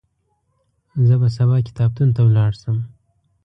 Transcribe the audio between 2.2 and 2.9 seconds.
ولاړ شم.